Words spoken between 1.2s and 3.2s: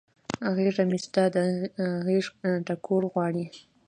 د غیږ ټکور